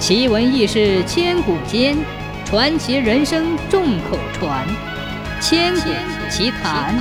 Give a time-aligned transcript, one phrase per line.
[0.00, 1.94] 奇闻异事千古间，
[2.46, 4.66] 传奇人生众口传。
[5.42, 5.90] 千古
[6.30, 6.98] 奇谈。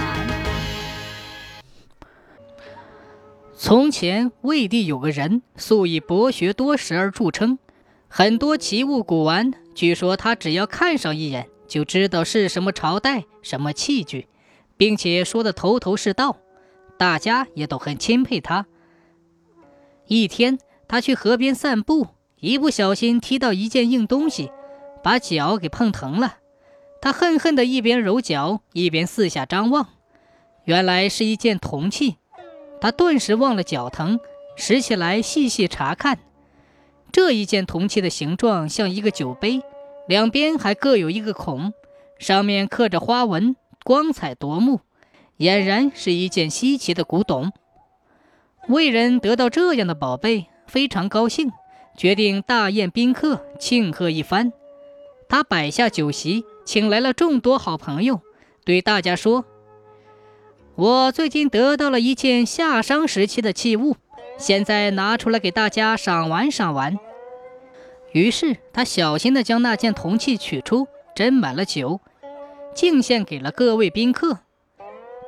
[3.56, 7.58] 从前，魏地有个人，素以博学多识而著称，
[8.10, 14.28] 很多奇物古玩，据说他只要看上一眼，就知道是什么朝代、什么器具，
[14.76, 16.36] 并且说的头头是道，
[16.98, 18.66] 大家也都很钦佩他。
[20.08, 22.08] 一天，他去河边散步。
[22.40, 24.52] 一不小心踢到一件硬东西，
[25.04, 26.38] 把脚给碰疼了。
[27.02, 29.88] 他恨恨地一边揉脚，一边四下张望。
[30.64, 32.18] 原来是一件铜器。
[32.82, 34.20] 他顿时忘了脚疼，
[34.56, 36.20] 拾起来细细查看。
[37.12, 39.62] 这一件铜器的形状像一个酒杯，
[40.08, 41.74] 两边还各有一个孔，
[42.20, 44.80] 上面刻着花纹，光彩夺目，
[45.40, 47.52] 俨然是一件稀奇的古董。
[48.68, 51.52] 魏人得到这样的宝贝，非常高兴。
[52.00, 54.54] 决定大宴宾客，庆贺一番。
[55.28, 58.22] 他摆下酒席，请来了众多好朋友，
[58.64, 59.44] 对大家说
[60.76, 63.98] ：“我最近得到了一件夏商时期的器物，
[64.38, 66.98] 现在拿出来给大家赏玩赏玩。”
[68.14, 72.00] 于是他小心地将那件铜器取出，斟满了酒，
[72.74, 74.40] 敬献给了各位宾客。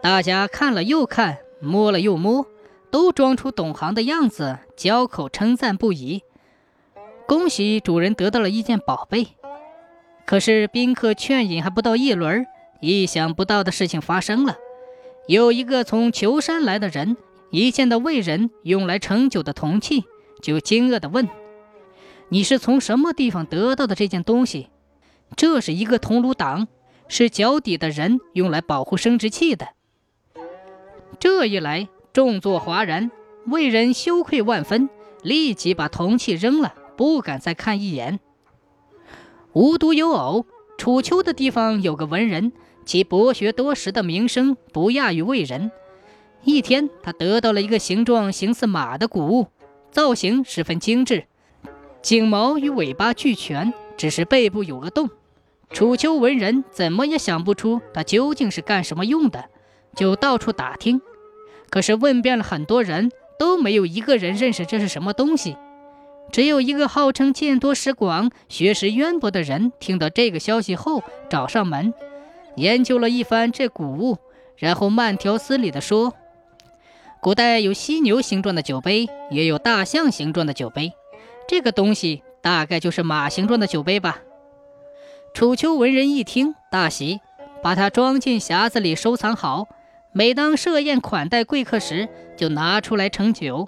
[0.02, 2.46] 大家看了又看，摸了又摸，
[2.90, 6.24] 都装出懂行的样子，交口称赞不已。
[7.28, 9.28] 恭喜主人得到了一件宝贝，
[10.26, 12.46] 可是宾客劝饮还不到一轮，
[12.82, 14.58] 意想不到的事情发生了。
[15.28, 17.16] 有一个从求山来的人，
[17.52, 20.04] 一见到魏人用来盛酒的铜器，
[20.42, 21.30] 就惊愕地问
[22.30, 24.68] ：“你是从什么地方得到的这件东西
[25.38, 26.68] ？”“这是一个铜炉挡，
[27.08, 29.70] 是脚底的人用来保护生殖器的。”
[31.20, 33.10] 这一来，众作哗然，
[33.46, 34.90] 魏人羞愧万分，
[35.22, 36.74] 立即把铜器扔了。
[36.96, 38.20] 不敢再看一眼。
[39.54, 40.46] 无独有偶，
[40.78, 42.52] 楚丘的地方有个文人，
[42.86, 45.72] 其博学多识的名声不亚于魏人。
[46.44, 49.48] 一天，他得到了一个形状形似马的古物，
[49.92, 51.26] 造型十分精致，
[52.02, 55.10] 颈毛与尾巴俱全，只是背部有个洞。
[55.70, 59.46] 楚丘文人怎么也想不出它究竟是干什么用的，
[59.96, 61.02] 就到处打听。
[61.70, 65.56] 可是问遍了很多人，都没有一个人认识这是什么东西。
[66.32, 71.94] 只有一个号称见多识广、学识渊博的人，听到这个消息后，找上门，
[72.56, 74.18] 研究了一番这古物，
[74.56, 76.14] 然后慢条斯理地说
[77.20, 80.94] ：“古代有犀牛形状的酒杯，也有大象形状的酒杯，
[81.50, 84.20] 这个东西大概就是马形状的酒杯吧。”
[85.36, 87.20] 楚丘文人一听大喜，
[87.62, 89.68] 把它装进匣子里收藏好，
[90.14, 93.68] 每当设宴款待贵客时，就拿出来盛酒。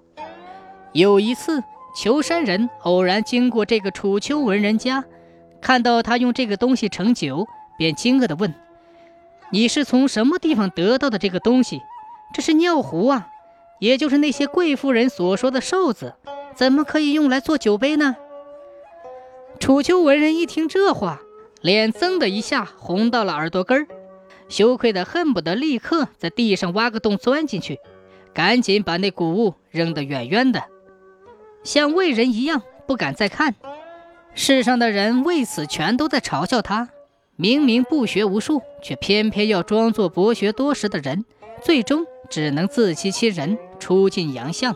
[0.93, 1.61] 有一次。
[1.95, 5.03] 求山人偶然经过这个楚丘文人家，
[5.61, 8.53] 看到他用这个东西盛酒，便惊愕地问
[9.51, 11.81] ：“你是从什么地方得到的这个东西？
[12.33, 13.27] 这是尿壶啊，
[13.79, 16.15] 也就是那些贵妇人所说的瘦子，
[16.55, 18.15] 怎么可以用来做酒杯呢？”
[19.59, 21.21] 楚丘文人一听这话，
[21.61, 23.87] 脸噌的一下红到了耳朵根儿，
[24.49, 27.79] 羞愧得恨不得立刻在地上挖个洞钻进去，
[28.33, 30.63] 赶紧把那谷物扔得远远的。
[31.63, 33.55] 像魏人一样不敢再看，
[34.35, 36.89] 世上的人为此全都在嘲笑他。
[37.35, 41.25] 明明不学无术，却偏偏要装作博学多识的人，
[41.63, 44.75] 最终只能自欺欺人，出尽洋相。